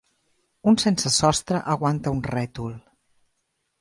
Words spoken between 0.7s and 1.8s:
sensesostre